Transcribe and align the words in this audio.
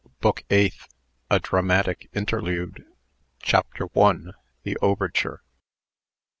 BOOK 0.19 0.43
EIGHTH. 0.49 0.87
A 1.29 1.39
DRAMATIC 1.39 2.09
INTERLUDE. 2.15 2.85
CHAPTER 3.43 3.85
I. 3.95 4.31
THE 4.63 4.75
OVERTURE. 4.81 5.43